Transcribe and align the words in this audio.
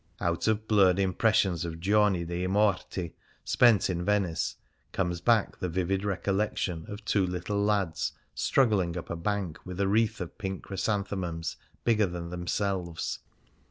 Out 0.19 0.47
of 0.47 0.67
blurred 0.67 0.97
impressions 0.97 1.63
of 1.63 1.79
Giorni 1.79 2.25
del 2.25 2.47
Morti 2.49 3.13
spent 3.45 3.87
in 3.87 4.03
Venice, 4.03 4.55
comes 4.93 5.21
back 5.21 5.59
the 5.59 5.69
vivid 5.69 6.01
recollec 6.03 6.57
tion 6.57 6.85
of 6.87 7.05
two 7.05 7.23
little 7.23 7.63
lads 7.63 8.11
struggling 8.33 8.97
up 8.97 9.11
a 9.11 9.15
bank 9.15 9.59
with 9.63 9.79
a 9.79 9.87
wreath 9.87 10.19
of 10.19 10.39
pink 10.39 10.63
chrysanthemums 10.63 11.55
bigger 11.83 12.07
than 12.07 12.31
themselves. 12.31 13.19